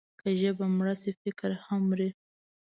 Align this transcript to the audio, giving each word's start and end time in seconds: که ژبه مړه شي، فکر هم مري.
که 0.21 0.29
ژبه 0.41 0.65
مړه 0.77 0.93
شي، 1.01 1.11
فکر 1.21 1.49
هم 1.65 1.81
مري. 1.89 2.09